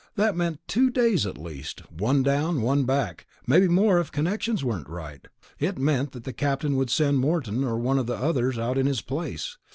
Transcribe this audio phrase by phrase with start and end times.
[0.15, 4.89] That meant two days at least, one down, one back, maybe more if connections weren't
[4.89, 5.27] right.
[5.59, 8.87] It meant that the captain would send Morton or one of the others out in
[8.87, 9.59] his place.